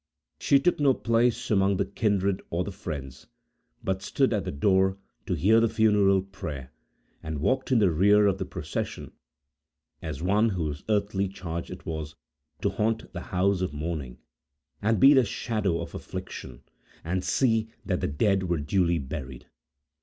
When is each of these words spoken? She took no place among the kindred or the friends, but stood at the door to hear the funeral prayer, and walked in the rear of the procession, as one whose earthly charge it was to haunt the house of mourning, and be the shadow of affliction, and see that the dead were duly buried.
She 0.39 0.59
took 0.59 0.79
no 0.79 0.95
place 0.95 1.51
among 1.51 1.77
the 1.77 1.85
kindred 1.85 2.41
or 2.49 2.63
the 2.63 2.71
friends, 2.71 3.27
but 3.83 4.01
stood 4.01 4.33
at 4.33 4.45
the 4.45 4.51
door 4.51 4.97
to 5.27 5.35
hear 5.35 5.59
the 5.59 5.69
funeral 5.69 6.23
prayer, 6.23 6.71
and 7.21 7.37
walked 7.37 7.71
in 7.71 7.77
the 7.77 7.91
rear 7.91 8.25
of 8.25 8.39
the 8.39 8.45
procession, 8.45 9.11
as 10.01 10.19
one 10.23 10.49
whose 10.49 10.83
earthly 10.89 11.27
charge 11.27 11.69
it 11.69 11.85
was 11.85 12.15
to 12.63 12.69
haunt 12.71 13.13
the 13.13 13.21
house 13.29 13.61
of 13.61 13.73
mourning, 13.73 14.17
and 14.81 14.99
be 14.99 15.13
the 15.13 15.23
shadow 15.23 15.79
of 15.81 15.93
affliction, 15.93 16.63
and 17.03 17.23
see 17.23 17.69
that 17.85 18.01
the 18.01 18.07
dead 18.07 18.49
were 18.49 18.57
duly 18.57 18.97
buried. 18.97 19.45